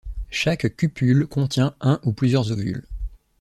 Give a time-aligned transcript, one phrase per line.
[0.31, 2.87] Chaque cupule contient un ou plusieurs ovules.